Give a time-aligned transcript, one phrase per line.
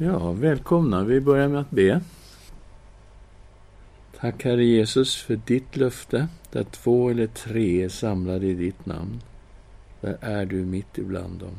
[0.00, 1.04] Ja, välkomna.
[1.04, 2.00] Vi börjar med att be.
[4.20, 9.20] Tack Herre Jesus för ditt löfte, där två eller tre är samlade i ditt namn.
[10.00, 11.56] Där är du mitt ibland dem.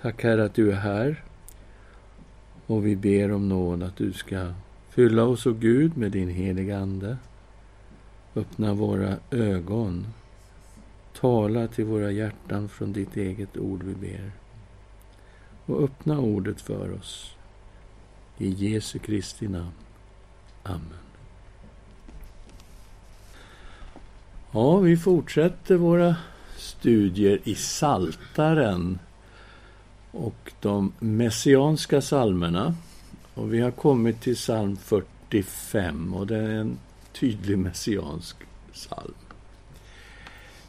[0.00, 1.24] Tack Herre att du är här.
[2.66, 4.52] Och vi ber om nåd att du ska
[4.90, 7.16] fylla oss, och Gud, med din heliga Ande.
[8.34, 10.06] Öppna våra ögon.
[11.20, 14.32] Tala till våra hjärtan från ditt eget ord, vi ber
[15.68, 17.34] och öppna ordet för oss.
[18.38, 19.72] I Jesu Kristi namn.
[20.62, 20.98] Amen.
[24.52, 26.16] Ja, vi fortsätter våra
[26.56, 28.98] studier i Saltaren
[30.10, 32.74] och de messianska salmerna.
[33.34, 36.78] Och vi har kommit till psalm 45 och det är en
[37.12, 38.36] tydlig messiansk
[38.72, 39.14] psalm.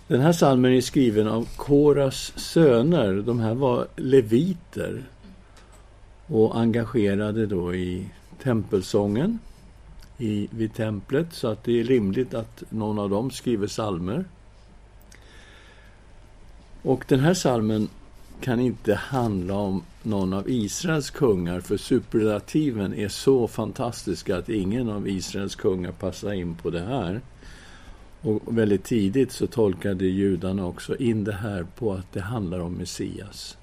[0.10, 3.14] Den här salmen är skriven av Koras söner.
[3.14, 5.04] De här var leviter
[6.28, 8.10] och engagerade då i
[8.44, 9.40] tempelsången
[10.18, 14.26] i, vid templet, så att det är rimligt att någon av dem skriver salmer.
[16.82, 17.88] Och den här salmen
[18.42, 24.90] kan inte handla om någon av Israels kungar, för superlativen är så fantastiska att ingen
[24.90, 27.22] av Israels kungar passar in på det här.
[28.22, 32.74] Och väldigt tidigt så tolkade judarna också in det här på att det handlar om
[32.74, 33.58] Messias.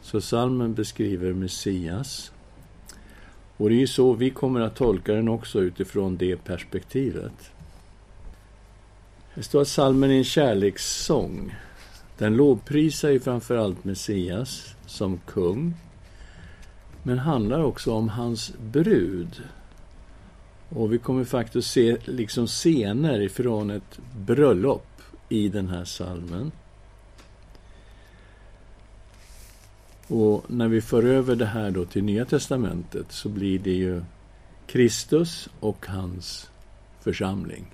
[0.00, 2.32] Så salmen beskriver Messias.
[3.56, 7.52] Och det är ju så vi kommer att tolka den också utifrån det perspektivet.
[9.34, 11.54] Det står att salmen är en kärlekssång.
[12.18, 15.74] Den lovprisar ju framför allt Messias som kung,
[17.02, 19.42] men handlar också om hans brud,
[20.68, 26.52] och vi kommer faktiskt se liksom scener ifrån ett bröllop i den här salmen.
[30.06, 34.02] Och när vi för över det här då till Nya Testamentet så blir det ju
[34.66, 36.50] Kristus och hans
[37.00, 37.66] församling.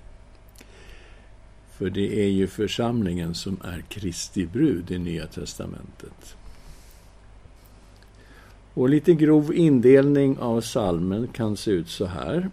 [1.77, 6.35] För det är ju församlingen som är Kristi brud i Nya Testamentet.
[8.73, 12.49] Och lite grov indelning av salmen kan se ut så här.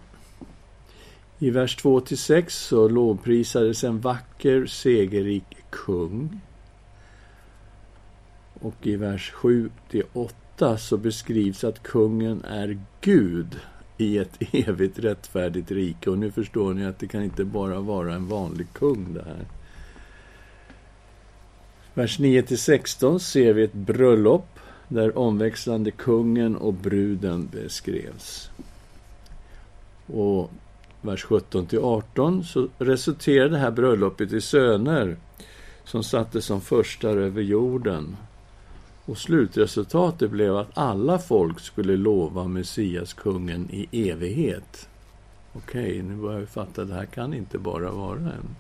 [1.42, 6.41] I vers 2-6 så lovprisades en vacker, segerrik kung.
[8.60, 13.60] Och i vers 7-8 så beskrivs att kungen är Gud
[13.98, 16.10] i ett evigt rättfärdigt rike.
[16.10, 19.47] Och nu förstår ni att det kan inte bara vara en vanlig kung det här.
[21.94, 24.58] Vers 9-16 ser vi ett bröllop
[24.88, 28.50] där omväxlande kungen och bruden beskrevs.
[30.06, 30.50] Och
[31.02, 35.16] vers 17 18, så resulterade det här bröllopet i söner
[35.84, 38.16] som sattes som förstar över jorden.
[39.04, 44.88] Och slutresultatet blev att alla folk skulle lova Messias, kungen, i evighet.
[45.52, 48.56] Okej, nu börjar vi fatta, det här kan inte bara vara en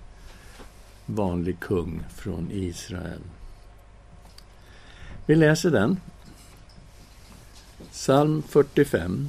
[1.06, 3.20] vanlig kung från Israel.
[5.26, 6.00] Vi läser den.
[7.90, 9.28] Psalm 45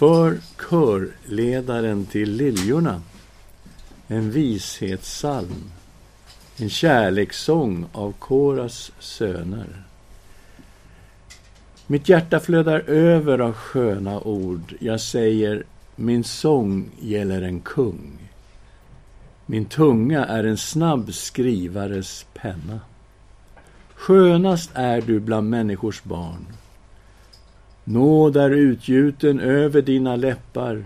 [0.00, 3.02] för körledaren till liljorna.
[4.08, 5.70] En vishetssalm.
[6.56, 9.82] En kärlekssång av Koras söner.
[11.86, 14.74] Mitt hjärta flödar över av sköna ord.
[14.80, 15.64] Jag säger,
[15.96, 18.18] min sång gäller en kung.
[19.46, 22.80] Min tunga är en snabb skrivares penna.
[23.94, 26.46] Skönast är du bland människors barn.
[27.92, 30.84] Nåd är utgjuten över dina läppar.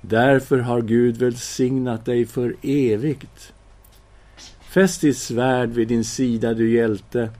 [0.00, 3.52] Därför har Gud välsignat dig för evigt.
[4.60, 7.30] Fäst ditt svärd vid din sida, du hjälte,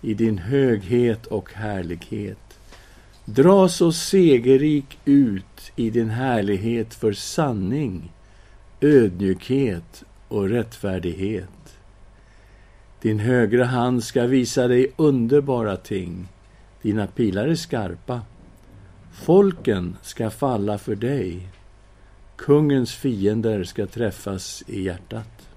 [0.00, 2.58] i din höghet och härlighet.
[3.24, 8.12] Dra så segerrik ut i din härlighet för sanning,
[8.80, 11.78] ödmjukhet och rättfärdighet.
[13.02, 16.28] Din högra hand ska visa dig underbara ting
[16.82, 18.20] dina pilar är skarpa.
[19.12, 21.48] Folken ska falla för dig.
[22.36, 25.48] Kungens fiender ska träffas i hjärtat.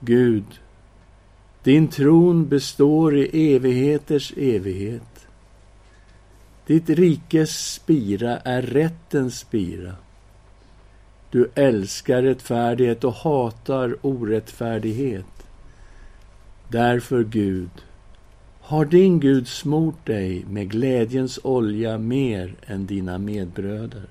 [0.00, 0.44] Gud,
[1.62, 5.26] din tron består i evigheters evighet.
[6.66, 9.96] Ditt rikes spira är rättens spira.
[11.30, 15.46] Du älskar rättfärdighet och hatar orättfärdighet.
[16.68, 17.70] Därför, Gud,
[18.68, 24.06] har din Gud smort dig med glädjens olja mer än dina medbröder?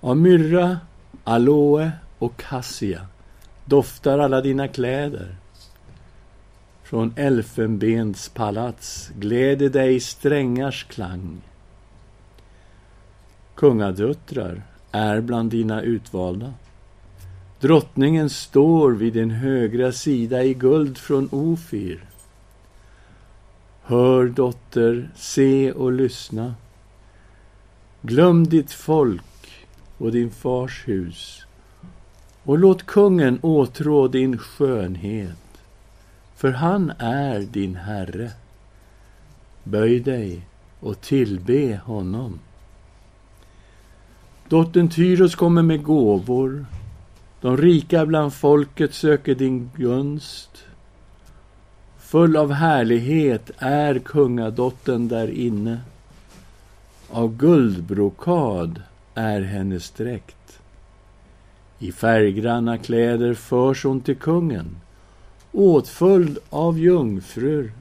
[0.00, 0.78] Av myrra,
[1.24, 3.06] aloe och kassia
[3.64, 5.36] doftar alla dina kläder.
[6.82, 11.40] Från elfenbens palats gläder dig strängars klang.
[13.54, 14.62] Kungadöttrar
[14.92, 16.54] är bland dina utvalda.
[17.60, 22.04] Drottningen står vid din högra sida i guld från Ofir.
[23.88, 26.54] Hör, dotter, se och lyssna.
[28.02, 29.66] Glöm ditt folk
[29.98, 31.46] och din fars hus
[32.44, 35.62] och låt kungen åtrå din skönhet,
[36.36, 38.30] för han är din Herre.
[39.64, 40.46] Böj dig
[40.80, 42.38] och tillbe honom.
[44.48, 46.66] Dottern Tyros kommer med gåvor.
[47.40, 50.66] De rika bland folket söker din gunst.
[52.06, 55.80] Full av härlighet är kungadottern där inne.
[57.10, 58.82] Av guldbrokad
[59.14, 60.60] är hennes dräkt.
[61.78, 64.76] I färggranna kläder förs hon till kungen,
[65.52, 67.72] åtföljd av jungfrur.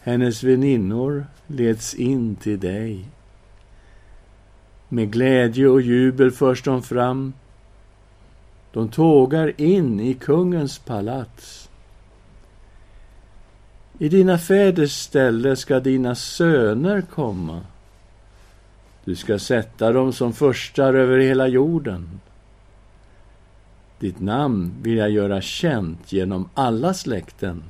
[0.00, 3.04] Hennes väninnor leds in till dig.
[4.88, 7.32] Med glädje och jubel förs de fram.
[8.72, 11.69] De tågar in i kungens palats.
[14.02, 17.60] I dina fäders ställe ska dina söner komma.
[19.04, 22.20] Du ska sätta dem som förstar över hela jorden.
[23.98, 27.62] Ditt namn vill jag göra känt genom alla släkten.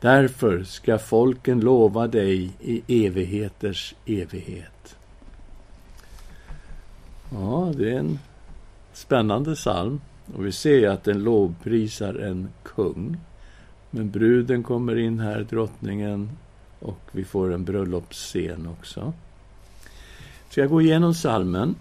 [0.00, 4.96] Därför ska folken lova dig i evigheters evighet.
[7.32, 8.18] Ja, det är en
[8.92, 10.00] spännande psalm.
[10.36, 13.16] Och vi ser att den lovprisar en kung.
[13.94, 16.30] Men bruden kommer in här, drottningen,
[16.78, 19.12] och vi får en bröllopsscen också.
[20.50, 21.74] Ska jag gå igenom salmen?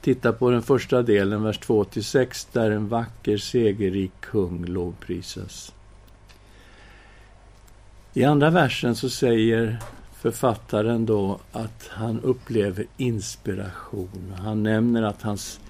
[0.00, 5.72] Titta på den första delen, vers 2-6, där en vacker, segerrik kung lovprisas.
[8.14, 9.78] I andra versen så säger
[10.12, 14.34] författaren då att han upplever inspiration.
[14.38, 15.60] Han nämner att hans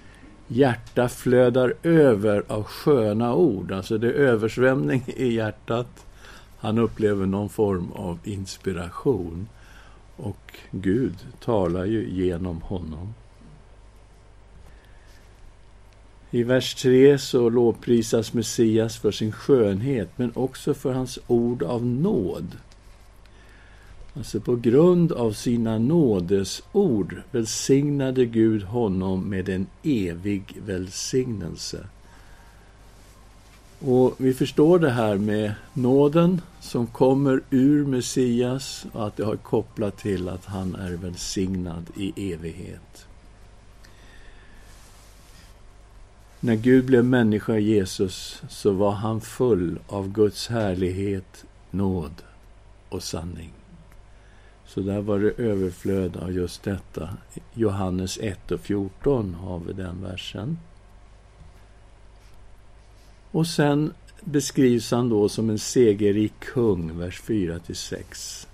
[0.49, 3.73] hjärta flödar över av sköna ord.
[3.73, 6.07] Alltså det är översvämning i hjärtat.
[6.59, 9.49] Han upplever någon form av inspiration.
[10.17, 13.15] Och Gud talar ju genom honom.
[16.31, 21.87] I vers 3 så lovprisas Messias för sin skönhet, men också för hans ord av
[21.87, 22.57] nåd.
[24.17, 31.87] Alltså på grund av sina nådesord välsignade Gud honom med en evig välsignelse.
[33.81, 39.37] Och vi förstår det här med nåden som kommer ur Messias och att det har
[39.37, 43.07] kopplat till att han är välsignad i evighet.
[46.41, 52.23] När Gud blev människa, Jesus, så var han full av Guds härlighet, nåd
[52.89, 53.56] och sanning.
[54.67, 57.09] Så där var det överflöd av just detta.
[57.55, 60.59] Johannes 1 och 14 har vi den versen.
[63.31, 68.49] Och sen beskrivs han då som en segerrik kung, vers 4 6.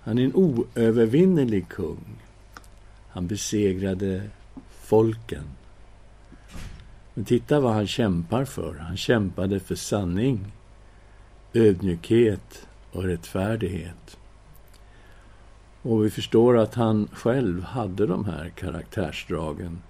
[0.00, 2.04] Han är en oövervinnerlig kung.
[3.08, 4.22] Han besegrade
[4.70, 5.44] folken.
[7.14, 8.74] Men titta vad han kämpar för.
[8.74, 10.52] Han kämpade för sanning,
[11.52, 14.15] ödmjukhet och rättfärdighet.
[15.88, 19.82] Och vi förstår att han själv hade de här karaktärsdragen.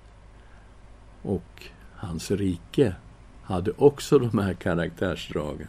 [1.23, 1.63] Och
[1.95, 2.95] hans rike
[3.43, 5.69] hade också de här karaktärsdragen.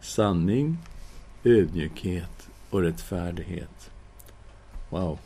[0.00, 0.78] Sanning,
[1.44, 3.90] ödmjukhet och rättfärdighet.
[4.90, 5.18] Wow.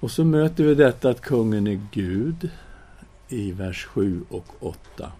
[0.00, 2.50] Och så möter vi detta att kungen är Gud
[3.28, 5.12] i vers 7 och 8.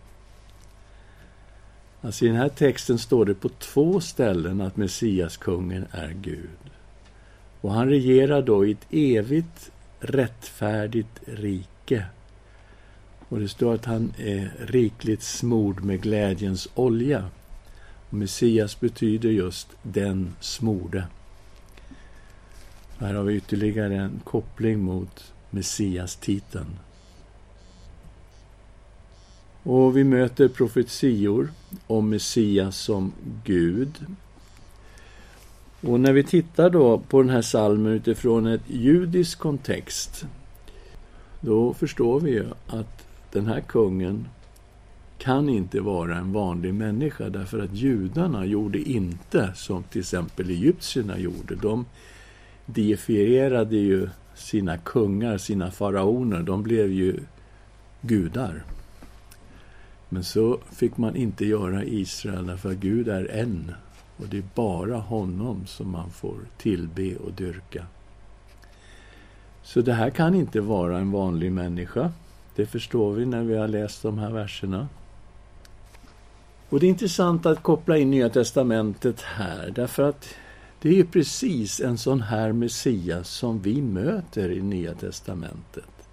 [2.04, 6.49] Alltså I den här texten står det på två ställen att Messiaskungen är Gud.
[7.61, 12.06] Och han regerar då i ett evigt rättfärdigt rike.
[13.28, 17.25] Och det står att han är rikligt smord med glädjens olja.
[18.11, 21.04] Och Messias betyder just den smorde.
[22.99, 26.78] Här har vi ytterligare en koppling mot Messias-titeln.
[29.62, 31.52] Och vi möter profetior
[31.87, 33.12] om Messias som
[33.45, 34.07] Gud.
[35.81, 40.26] Och när vi tittar då på den här salmen utifrån ett judisk kontext,
[41.40, 44.28] då förstår vi ju att den här kungen
[45.19, 51.19] kan inte vara en vanlig människa därför att judarna gjorde inte som till exempel egyptierna
[51.19, 51.54] gjorde.
[51.54, 51.85] De
[52.66, 56.42] deifierade ju sina kungar, sina faraoner.
[56.42, 57.21] De blev ju
[58.00, 58.64] gudar.
[60.12, 63.75] Men så fick man inte göra i Israel, därför att Gud är en.
[64.16, 67.87] Och det är bara honom som man får tillbe och dyrka.
[69.62, 72.12] Så det här kan inte vara en vanlig människa.
[72.54, 74.88] Det förstår vi när vi har läst de här verserna.
[76.69, 80.28] Och det är intressant att koppla in Nya Testamentet här, därför att
[80.83, 86.09] det är precis en sån här Messias som vi möter i Nya Testamentet.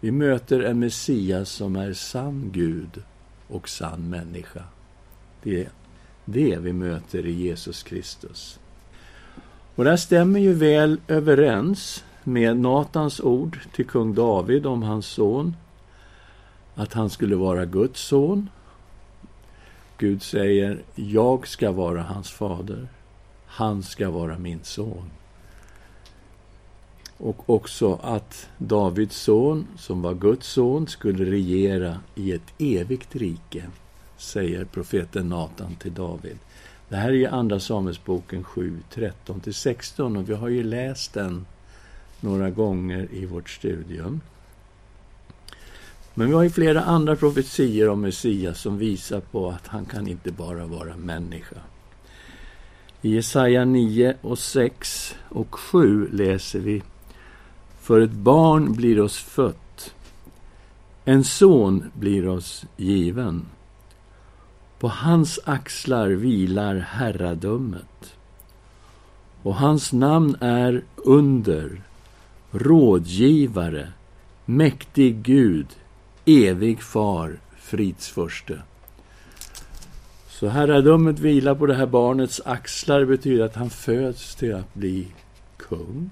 [0.00, 3.02] Vi möter en Messias som är sann Gud
[3.52, 4.62] och sann människa.
[5.42, 5.68] Det är
[6.24, 8.58] det vi möter i Jesus Kristus.
[9.74, 15.06] Och det här stämmer ju väl överens med Natans ord till kung David om hans
[15.06, 15.56] son,
[16.74, 18.50] att han skulle vara Guds son.
[19.98, 22.88] Gud säger, jag ska vara hans fader,
[23.46, 25.10] han ska vara min son.
[27.22, 33.64] Och också att Davids son, som var Guds son, skulle regera i ett evigt rike,
[34.16, 36.38] säger profeten Natan till David.
[36.88, 41.46] Det här är ju Andra Samuelsboken 7, 13-16 och vi har ju läst den
[42.20, 44.20] några gånger i vårt studium.
[46.14, 50.08] Men vi har ju flera andra profetier om Messias som visar på att han kan
[50.08, 51.56] inte bara vara människa.
[53.02, 56.82] I Jesaja 9 och 6 och 7 läser vi
[57.82, 59.94] för ett barn blir oss fött,
[61.04, 63.46] en son blir oss given.
[64.78, 68.16] På hans axlar vilar herradömet
[69.42, 71.82] och hans namn är Under,
[72.50, 73.92] rådgivare,
[74.44, 75.66] mäktig Gud,
[76.24, 78.62] evig far, fridsförste.
[80.28, 85.06] Så herradömet vilar på det här barnets axlar betyder att han föds till att bli
[85.56, 86.10] kung.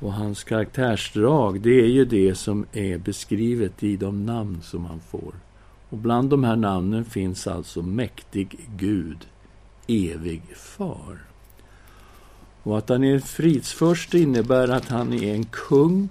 [0.00, 5.00] Och hans karaktärsdrag, det är ju det som är beskrivet i de namn som han
[5.00, 5.34] får.
[5.88, 9.26] Och bland de här namnen finns alltså mäktig Gud,
[9.86, 11.18] evig far.
[12.62, 16.08] Och att han är en fridsförste innebär att han är en kung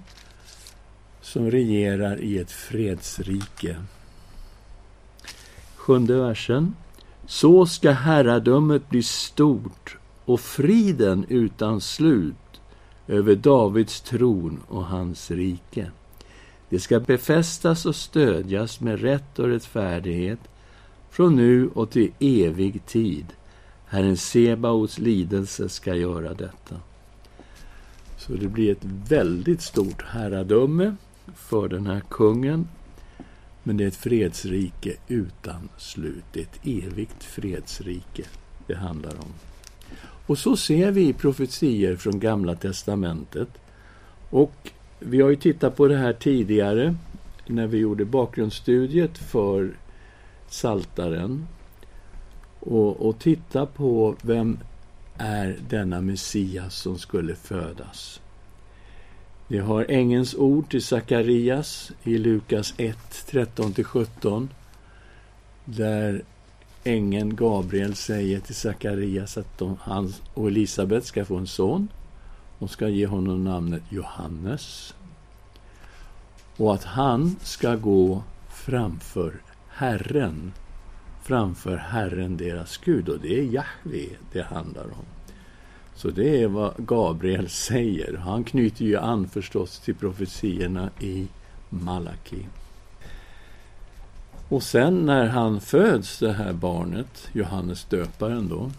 [1.20, 3.76] som regerar i ett fredsrike.
[5.76, 6.74] Sjunde versen.
[7.26, 12.34] Så ska herradömet bli stort och friden utan slut
[13.08, 15.90] över Davids tron och hans rike.
[16.68, 20.40] Det ska befästas och stödjas med rätt och rättfärdighet
[21.10, 23.26] från nu och till evig tid.
[23.86, 26.76] Herren Sebaots lidelse ska göra detta.
[28.16, 30.96] Så det blir ett väldigt stort herradöme
[31.34, 32.68] för den här kungen.
[33.62, 36.24] Men det är ett fredsrike utan slut.
[36.32, 38.24] Det är ett evigt fredsrike
[38.66, 39.32] det handlar om.
[40.28, 43.48] Och så ser vi profetier från Gamla testamentet.
[44.30, 46.94] Och vi har ju tittat på det här tidigare
[47.46, 49.76] när vi gjorde bakgrundsstudiet för
[50.48, 51.46] Saltaren
[52.60, 54.58] och, och titta på vem
[55.16, 58.20] är denna Messias som skulle födas.
[59.46, 62.96] Vi har ängens ord till Sakarias i Lukas 1,
[63.30, 64.48] 13-17
[65.64, 66.24] där
[66.88, 71.88] ängeln Gabriel säger till Sakarias att de, han och Elisabet ska få en son.
[72.58, 74.94] De ska ge honom namnet Johannes.
[76.56, 80.52] Och att han ska gå framför Herren
[81.28, 83.08] framför Herren deras Gud.
[83.08, 85.04] Och det är Jahve det handlar om.
[85.94, 88.16] Så det är vad Gabriel säger.
[88.16, 91.26] Han knyter ju an förstås till profetierna i
[91.68, 92.46] Malaki.
[94.48, 98.70] Och sen när han föds, det här barnet, Johannes döparen då,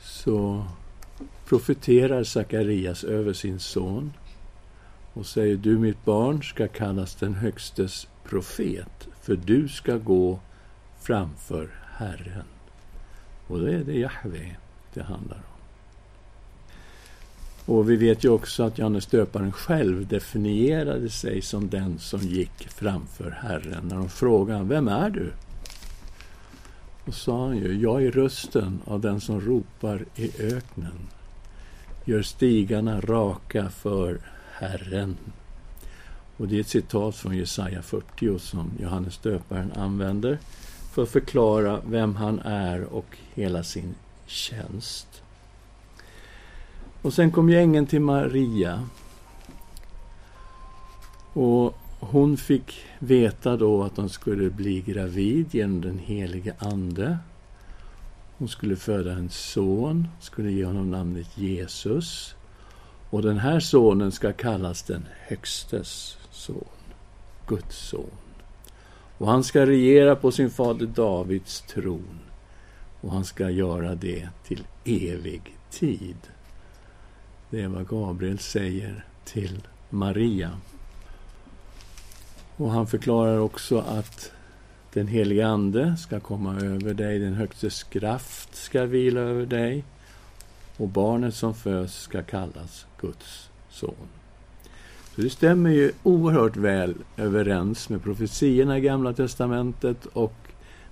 [0.00, 0.64] så
[1.48, 4.12] profeterar Sakarias över sin son
[5.12, 10.38] och säger du mitt barn ska kallas den högstes profet, för du ska gå
[11.00, 12.46] framför Herren.
[13.46, 14.56] Och då är det Jahve
[14.94, 15.53] det handlar om.
[17.66, 22.68] Och vi vet ju också att Johannes döparen själv definierade sig som den som gick
[22.68, 23.88] framför Herren.
[23.88, 25.32] När de frågade Vem är du?
[27.04, 31.08] Och sa han ju, jag är rösten av den som ropar i öknen.
[32.04, 34.20] Gör stigarna raka för
[34.52, 35.16] Herren.
[36.36, 40.38] Och det är ett citat från Jesaja 40 som Johannes döparen använder
[40.92, 43.94] för att förklara vem han är och hela sin
[44.26, 45.23] tjänst.
[47.04, 48.88] Och sen kom ju ängeln till Maria.
[51.32, 57.18] Och hon fick veta då att hon skulle bli gravid genom den helige Ande.
[58.38, 62.34] Hon skulle föda en son, skulle ge honom namnet Jesus.
[63.10, 66.64] Och den här sonen ska kallas den Högstes son,
[67.46, 68.10] Guds son.
[69.18, 72.18] Och han ska regera på sin fader Davids tron.
[73.00, 76.16] Och han ska göra det till evig tid.
[77.54, 80.50] Det är vad Gabriel säger till Maria.
[82.56, 84.32] Och han förklarar också att
[84.92, 89.84] den helige Ande ska komma över dig, den högstes kraft ska vila över dig
[90.76, 94.08] och barnet som föds ska kallas Guds son.
[95.14, 100.36] Så det stämmer ju oerhört väl överens med profetiorna i Gamla testamentet och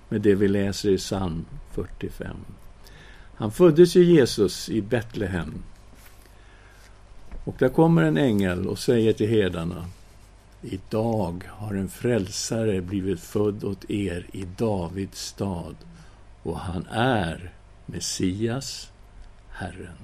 [0.09, 2.37] med det vi läser i psalm 45.
[3.35, 5.63] Han föddes ju Jesus i Betlehem.
[7.43, 9.85] Och där kommer en ängel och säger till herdarna
[10.61, 15.75] Idag har en frälsare blivit född åt er i Davids stad
[16.43, 17.51] och han är
[17.85, 18.91] Messias,
[19.49, 19.97] Herren.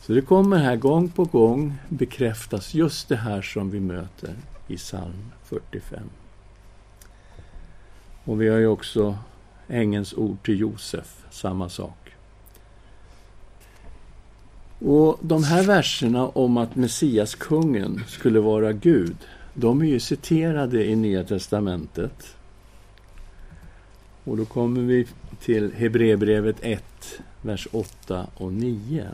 [0.00, 4.34] Så det kommer här gång på gång bekräftas just det här som vi möter
[4.68, 6.00] i psalm 45.
[8.24, 9.18] Och vi har ju också
[9.68, 12.03] ängens ord till Josef, samma sak.
[14.78, 19.16] Och de här verserna om att Messias, kungen, skulle vara Gud,
[19.54, 22.36] de är ju citerade i Nya testamentet.
[24.24, 25.06] Och då kommer vi
[25.40, 26.84] till Hebreerbrevet 1,
[27.42, 29.08] vers 8 och 9.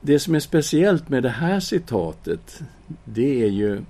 [0.00, 2.62] Det som är speciellt med det här citatet,
[3.04, 3.82] det är ju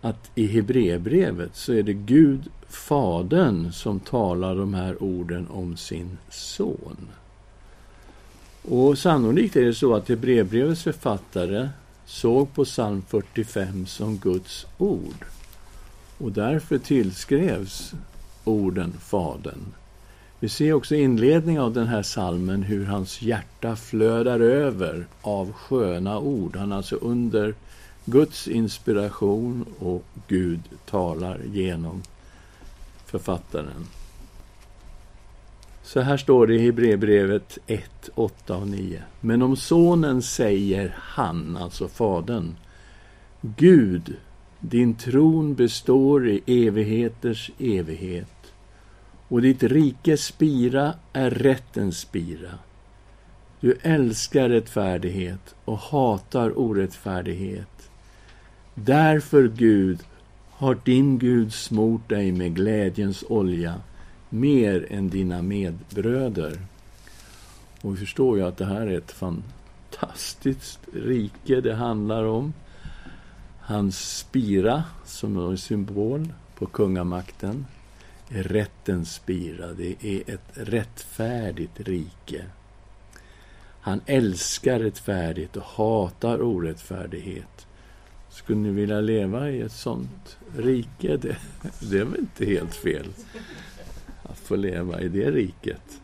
[0.00, 6.18] att i Hebreerbrevet så är det Gud, Fadern, som talar de här orden om sin
[6.30, 7.08] son.
[8.70, 11.68] Och sannolikt är det så att Hebreerbrevets författare
[12.06, 15.24] såg på psalm 45 som Guds ord.
[16.18, 17.92] Och därför tillskrevs
[18.44, 19.74] orden Fadern.
[20.40, 25.52] Vi ser också i inledningen av den här salmen hur hans hjärta flödar över av
[25.52, 26.56] sköna ord.
[26.56, 27.54] Han är alltså under
[28.04, 30.60] Guds inspiration och Gud
[30.90, 32.02] talar genom
[33.06, 33.86] författaren.
[35.92, 39.02] Så här står det i Hebreerbrevet 1, 8 och 9.
[39.20, 42.56] Men om sonen säger han, alltså fadern,
[43.40, 44.16] Gud,
[44.60, 48.52] din tron består i evigheters evighet
[49.28, 52.58] och ditt rikes spira är rättens spira.
[53.60, 57.90] Du älskar rättfärdighet och hatar orättfärdighet.
[58.74, 59.98] Därför, Gud,
[60.50, 63.74] har din Gud smort dig med glädjens olja
[64.30, 66.58] mer än dina medbröder.
[67.80, 72.52] Och vi förstår ju att det här är ett fantastiskt rike det handlar om.
[73.60, 77.66] Hans spira, som är en symbol på kungamakten,
[78.28, 79.72] är rättens spira.
[79.72, 82.44] Det är ett rättfärdigt rike.
[83.80, 87.66] Han älskar rättfärdigt och hatar orättfärdighet.
[88.30, 91.16] Skulle ni vilja leva i ett sånt rike?
[91.16, 91.36] Det,
[91.80, 93.06] det är väl inte helt fel
[94.50, 96.00] få leva i det riket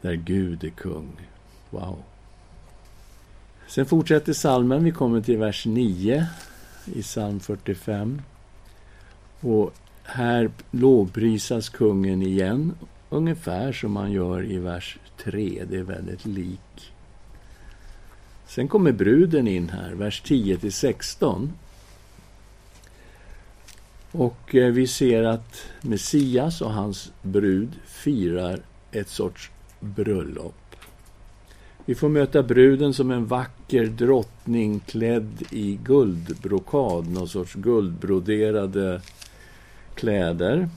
[0.00, 1.12] där Gud är kung.
[1.70, 2.02] Wow!
[3.66, 4.84] Sen fortsätter salmen.
[4.84, 6.26] Vi kommer till vers 9
[6.84, 8.22] i psalm 45.
[9.40, 12.74] Och här lovprisas kungen igen,
[13.10, 15.64] ungefär som man gör i vers 3.
[15.70, 16.92] Det är väldigt lik.
[18.46, 21.52] Sen kommer bruden in här, vers 10 till 16.
[24.12, 28.60] Och eh, vi ser att Messias och hans brud firar
[28.92, 30.54] ett sorts bröllop.
[31.84, 39.00] Vi får möta bruden som en vacker drottning klädd i guldbrokad, någon sorts guldbroderade
[39.94, 40.68] kläder.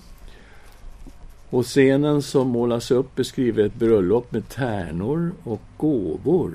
[1.50, 6.54] Och scenen som målas upp beskriver ett bröllop med tärnor och gåvor.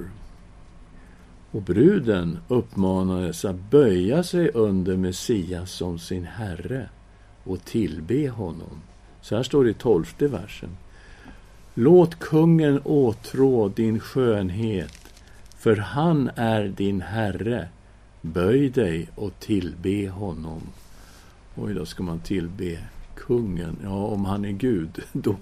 [1.52, 6.88] Och bruden uppmanades att böja sig under Messias som sin herre
[7.44, 8.82] och tillbe honom.
[9.20, 10.76] Så här står det i tolfte versen.
[11.74, 15.12] Låt kungen åtrå din skönhet,
[15.56, 17.68] för han är din herre.
[18.20, 20.60] Böj dig och tillbe honom.
[21.56, 22.78] Oj, då ska man tillbe
[23.14, 23.76] kungen.
[23.82, 25.36] Ja, om han är Gud, då,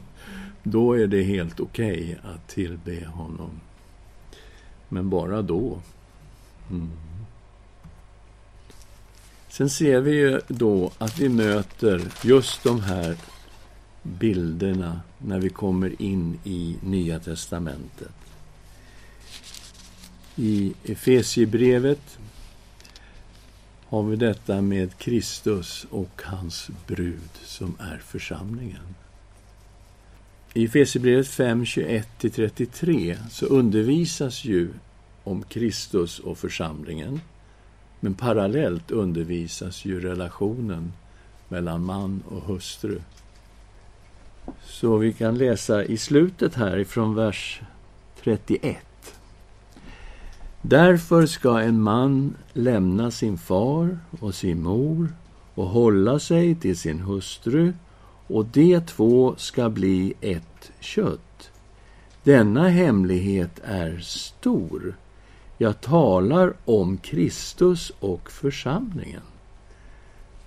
[0.62, 3.50] då är det helt okej okay att tillbe honom.
[4.88, 5.78] Men bara då.
[6.70, 6.90] Mm.
[9.48, 13.16] Sen ser vi ju då att vi möter just de här
[14.02, 18.12] bilderna när vi kommer in i Nya testamentet.
[20.36, 22.18] I Efesiebrevet
[23.88, 28.94] har vi detta med Kristus och hans brud som är församlingen.
[30.54, 34.70] I Efesierbrevet 5, 21-33 så undervisas ju
[35.30, 37.20] om Kristus och församlingen.
[38.00, 40.92] Men parallellt undervisas ju relationen
[41.48, 43.00] mellan man och hustru.
[44.64, 47.60] Så vi kan läsa i slutet här ifrån vers
[48.22, 48.76] 31.
[50.62, 55.08] Därför ska en man lämna sin far och sin mor
[55.54, 57.72] och hålla sig till sin hustru
[58.26, 61.50] och de två ska bli ett kött.
[62.24, 64.94] Denna hemlighet är stor.
[65.60, 69.22] Jag talar om Kristus och församlingen.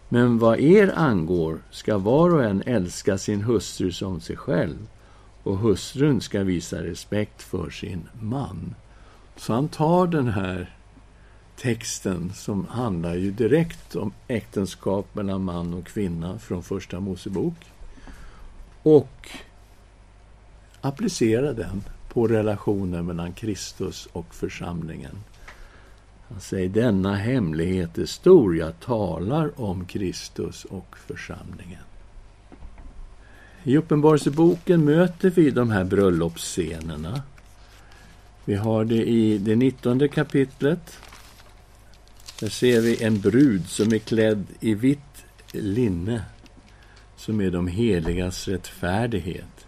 [0.10, 4.88] Men vad er angår ska var och en älska sin hustru som sig själv
[5.44, 8.76] och hustrun ska visa respekt för sin man.
[9.36, 10.76] Så han tar den här
[11.58, 17.56] texten som handlar ju direkt om äktenskap mellan man och kvinna från Första Mosebok
[18.84, 19.30] och
[20.82, 25.18] applicerar den på relationen mellan Kristus och församlingen.
[26.30, 31.84] Han säger denna hemlighet är stor, jag talar om Kristus och församlingen.
[33.64, 37.22] I Uppenbarelseboken möter vi de här bröllopsscenerna.
[38.46, 40.98] Vi har det i det nittonde kapitlet.
[42.40, 46.22] Där ser vi en brud som är klädd i vitt linne,
[47.16, 49.61] som är de heligas rättfärdighet.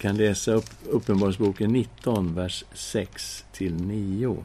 [0.00, 4.36] Vi kan läsa upp Uppenbarelseboken 19, vers 6 till 9.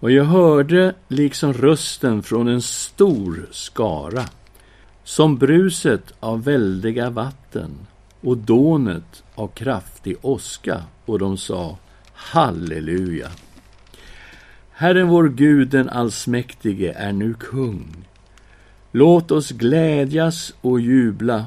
[0.00, 4.24] Och jag hörde liksom rösten från en stor skara,
[5.04, 7.70] som bruset av väldiga vatten
[8.20, 11.78] och dånet av kraftig åska, och de sa
[12.12, 13.28] Halleluja.
[14.70, 18.06] Herren vår Gud, den allsmäktige, är nu kung.
[18.92, 21.44] Låt oss glädjas och jubla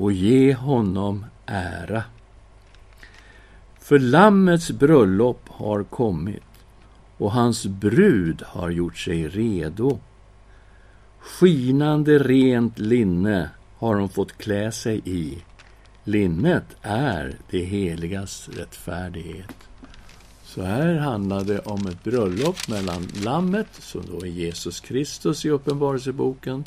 [0.00, 2.02] och ge honom ära.
[3.78, 6.42] För Lammets bröllop har kommit
[7.16, 9.98] och hans brud har gjort sig redo.
[11.18, 15.38] Skinande rent linne har hon fått klä sig i.
[16.04, 19.56] Linnet är det heligas rättfärdighet.
[20.44, 25.50] Så här handlar det om ett bröllop mellan Lammet, som då är Jesus Kristus i
[25.50, 26.64] Uppenbarelseboken,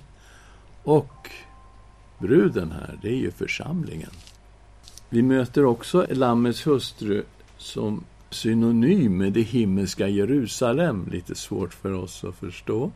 [0.84, 1.30] och
[2.24, 4.10] bruden här, det är ju församlingen.
[5.10, 7.24] Vi möter också Lammets hustru
[7.58, 11.10] som synonym med det himmelska Jerusalem.
[11.12, 12.92] Lite svårt för oss att förstå.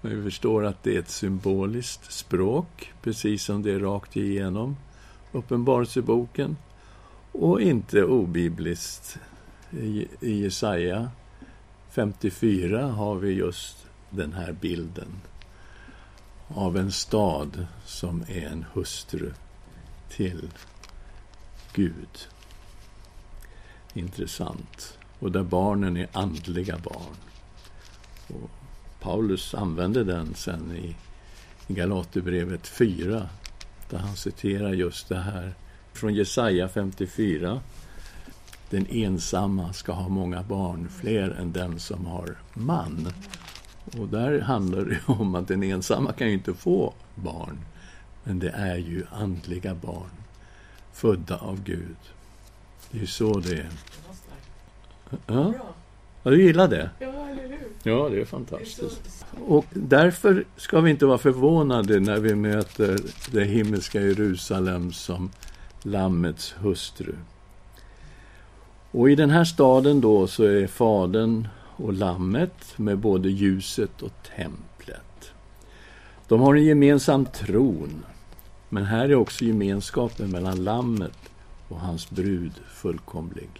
[0.00, 4.76] Men vi förstår att det är ett symboliskt språk, precis som det är rakt igenom
[5.32, 6.56] Uppenbarelseboken.
[7.32, 9.18] Och inte obibliskt.
[9.70, 11.10] I, I Jesaja
[11.90, 15.08] 54 har vi just den här bilden
[16.48, 19.32] av en stad som är en hustru
[20.08, 20.50] till
[21.72, 22.28] Gud
[23.94, 24.98] intressant.
[25.18, 27.16] Och där barnen är andliga barn.
[28.28, 28.50] Och
[29.00, 30.96] Paulus använde den sen i
[31.68, 33.28] Galaterbrevet 4,
[33.90, 35.54] där han citerar just det här
[35.92, 37.60] från Jesaja 54.
[38.70, 43.12] Den ensamma ska ha många barn, fler än den som har man.
[43.98, 47.58] Och där handlar det om att den ensamma kan ju inte få barn,
[48.24, 50.10] men det är ju andliga barn,
[50.92, 51.96] födda av Gud.
[52.90, 53.70] Det är ju så det är.
[55.26, 55.54] Ja.
[56.22, 56.90] ja, du gillar det?
[56.98, 57.68] Ja, eller hur?
[57.82, 59.24] Ja, det är fantastiskt.
[59.46, 65.30] Och därför ska vi inte vara förvånade när vi möter det himmelska Jerusalem som
[65.82, 67.14] Lammets hustru.
[68.90, 74.12] Och i den här staden då så är Fadern och Lammet med både ljuset och
[74.36, 75.32] templet.
[76.28, 78.04] De har en gemensam tron,
[78.68, 81.18] men här är också gemenskapen mellan Lammet
[81.68, 83.50] och hans brud fullkomlig.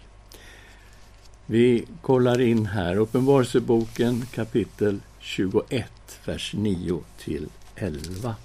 [1.45, 5.91] Vi kollar in här Uppenbarelseboken kapitel 21,
[6.25, 8.35] vers 9 till 11.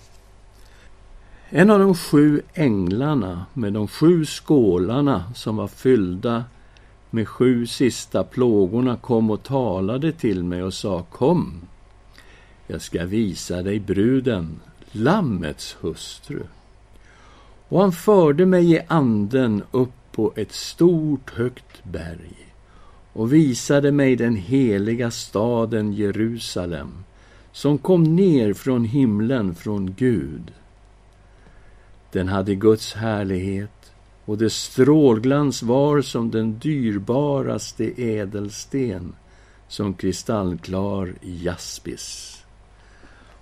[1.48, 6.44] En av de sju änglarna med de sju skålarna som var fyllda
[7.10, 11.60] med sju sista plågorna kom och talade till mig och sa Kom,
[12.66, 14.60] jag ska visa dig bruden,
[14.92, 16.42] Lammets hustru.
[17.68, 22.54] Och han förde mig i anden upp på ett stort högt berg
[23.12, 27.04] och visade mig den heliga staden Jerusalem
[27.52, 30.52] som kom ner från himlen från Gud.
[32.12, 33.79] Den hade Guds härlighet
[34.30, 39.14] och dess strålglans var som den dyrbaraste ädelsten,
[39.68, 42.36] som kristallklar jaspis.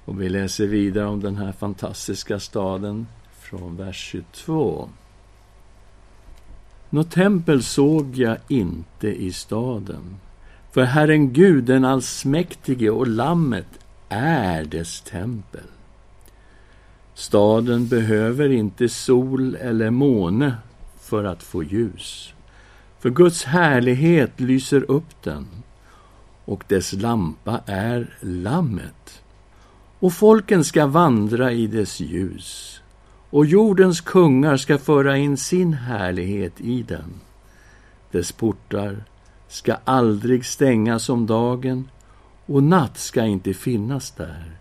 [0.04, 3.06] Och vi läser vidare om den här fantastiska staden
[3.40, 4.88] från vers 22.
[6.90, 10.16] Något tempel såg jag inte i staden.
[10.72, 15.66] För Herren Gud, den allsmäktige och Lammet är dess tempel.
[17.14, 20.56] Staden behöver inte sol eller måne
[21.08, 22.34] för att få ljus.
[22.98, 25.46] För Guds härlighet lyser upp den
[26.44, 29.22] och dess lampa är Lammet.
[29.98, 32.80] Och folken ska vandra i dess ljus
[33.30, 37.20] och jordens kungar ska föra in sin härlighet i den.
[38.10, 39.04] Dess portar
[39.48, 41.90] ska aldrig stängas om dagen
[42.46, 44.58] och natt ska inte finnas där.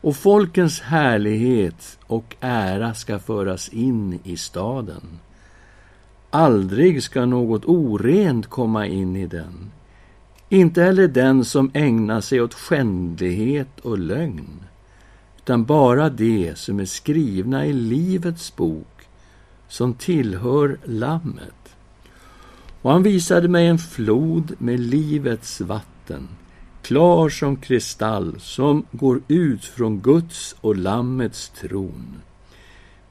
[0.00, 5.18] Och folkens härlighet och ära ska föras in i staden.
[6.30, 9.70] Aldrig ska något orent komma in i den,
[10.48, 14.64] inte heller den som ägnar sig åt skändlighet och lögn,
[15.36, 19.08] utan bara det som är skrivna i Livets bok,
[19.68, 21.76] som tillhör Lammet.
[22.82, 26.28] Och han visade mig en flod med livets vatten,
[26.82, 32.16] klar som kristall, som går ut från Guds och Lammets tron.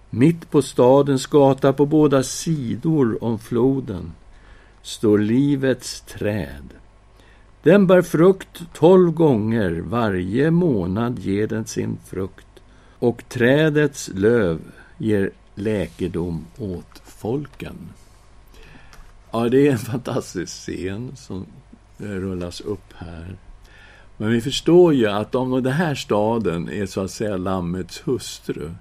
[0.09, 4.11] Mitt på stadens gata på båda sidor om floden
[4.81, 6.69] står livets träd.
[7.63, 12.47] Den bär frukt tolv gånger, varje månad ger den sin frukt
[12.99, 14.59] och trädets löv
[14.97, 17.75] ger läkedom åt folken.
[19.31, 21.45] Ja, det är en fantastisk scen som
[21.97, 23.35] rullas upp här.
[24.17, 28.71] Men vi förstår ju att om den här staden är så att säga Lammets hustru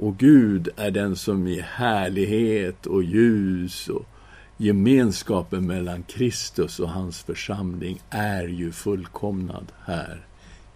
[0.00, 4.06] och Gud är den som ger härlighet och ljus och
[4.56, 10.26] gemenskapen mellan Kristus och hans församling är ju fullkomnad här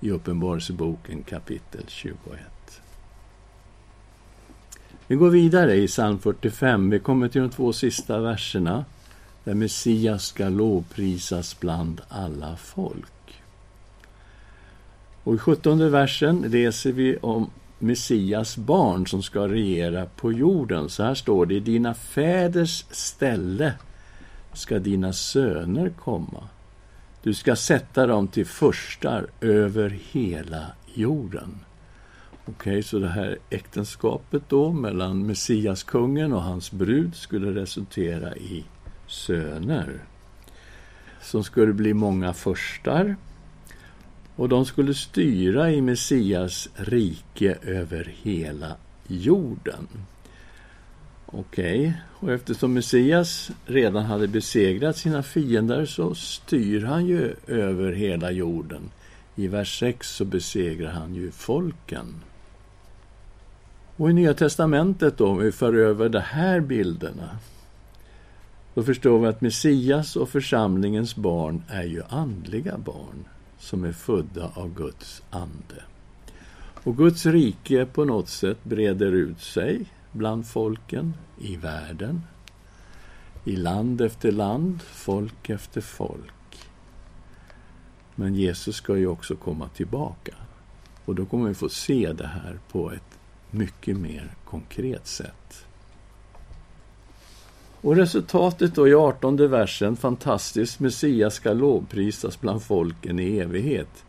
[0.01, 2.19] i Uppenbarelseboken kapitel 21.
[5.07, 6.91] Vi går vidare i psalm 45.
[6.91, 8.85] Vi kommer till de två sista verserna
[9.45, 13.43] där Messias ska lovprisas bland alla folk.
[15.25, 17.51] Och I 17 versen läser vi om
[17.85, 20.89] Messias barn som ska regera på jorden.
[20.89, 23.73] Så här står det, i dina fäders ställe
[24.53, 26.49] ska dina söner komma.
[27.23, 31.59] Du ska sätta dem till förstar över hela jorden.
[32.47, 38.65] Okej, okay, så det här äktenskapet då mellan Messiaskungen och hans brud skulle resultera i
[39.07, 39.99] söner.
[41.23, 43.17] Som skulle bli många förstar
[44.37, 49.89] och de skulle styra i Messias rike över hela jorden.
[51.27, 51.93] Okej, okay.
[52.11, 58.91] och eftersom Messias redan hade besegrat sina fiender så styr han ju över hela jorden.
[59.37, 62.15] I vers 6 så besegrar han ju folken.
[63.97, 67.39] Och i Nya Testamentet då, om vi för över de här bilderna,
[68.75, 73.25] då förstår vi att Messias och församlingens barn är ju andliga barn
[73.65, 75.83] som är födda av Guds ande.
[76.85, 82.23] Och Guds rike på något sätt breder ut sig bland folken i världen,
[83.45, 86.69] i land efter land, folk efter folk.
[88.15, 90.35] Men Jesus ska ju också komma tillbaka.
[91.05, 93.19] Och då kommer vi få se det här på ett
[93.51, 95.64] mycket mer konkret sätt.
[97.85, 104.05] Och resultatet då i 18 versen, fantastiskt, Messias ska lovprisas bland folken i evighet.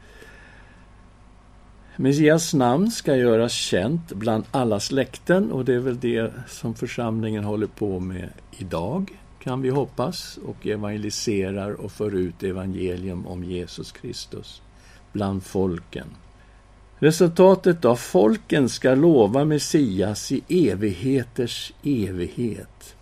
[1.95, 7.43] Messias namn ska göras känt bland alla släkten och det är väl det som församlingen
[7.43, 13.91] håller på med idag, kan vi hoppas, och evangeliserar och för ut evangelium om Jesus
[13.91, 14.61] Kristus
[15.11, 16.07] bland folken.
[16.99, 22.95] Resultatet av folken ska lova Messias i evigheters evighet.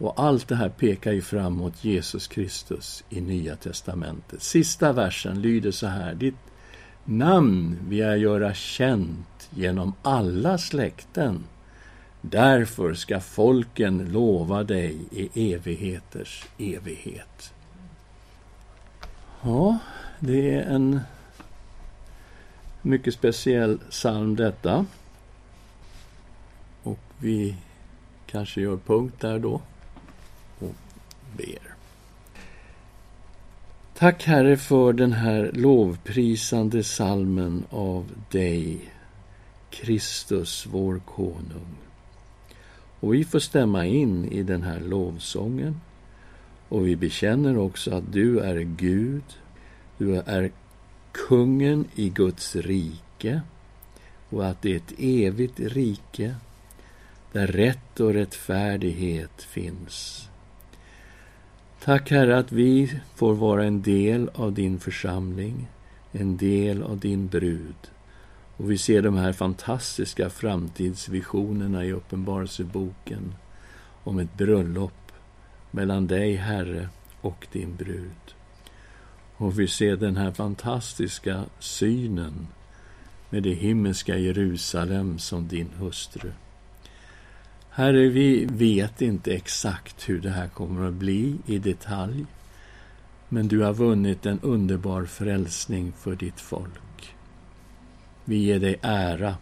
[0.00, 4.42] Och allt det här pekar ju fram mot Jesus Kristus i Nya testamentet.
[4.42, 6.14] Sista versen lyder så här.
[6.14, 6.34] Ditt
[7.04, 11.44] namn vill jag göra känt genom alla släkten.
[12.20, 17.52] Därför ska folken lova dig i evigheters evighet.
[19.42, 19.78] Ja,
[20.20, 21.00] det är en
[22.82, 24.86] mycket speciell psalm detta.
[26.82, 27.56] Och vi
[28.26, 29.60] kanske gör punkt där då
[31.36, 31.74] ber.
[33.94, 38.92] Tack Herre för den här lovprisande salmen av dig,
[39.70, 41.76] Kristus, vår konung.
[43.00, 45.80] Och vi får stämma in i den här lovsången.
[46.68, 49.24] Och vi bekänner också att du är Gud,
[49.98, 50.50] du är
[51.12, 53.40] kungen i Guds rike
[54.30, 56.34] och att det är ett evigt rike
[57.32, 60.29] där rätt och rättfärdighet finns.
[61.90, 65.68] Tack Herre att vi får vara en del av din församling,
[66.12, 67.90] en del av din brud.
[68.56, 73.34] Och vi ser de här fantastiska framtidsvisionerna i Uppenbarelseboken
[74.04, 75.12] om ett bröllop
[75.70, 76.88] mellan dig, Herre,
[77.20, 78.34] och din brud.
[79.36, 82.46] Och vi ser den här fantastiska synen
[83.30, 86.30] med det himmelska Jerusalem som din hustru.
[87.72, 92.24] Herre, vi vet inte exakt hur det här kommer att bli i detalj,
[93.28, 97.14] men du har vunnit en underbar frälsning för ditt folk.
[98.24, 99.36] Vi ger dig ära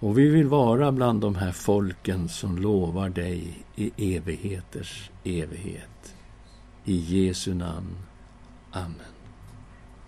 [0.00, 6.14] och vi vill vara bland de här folken som lovar dig i evigheters evighet.
[6.84, 7.96] I Jesu namn.
[8.72, 9.13] Amen.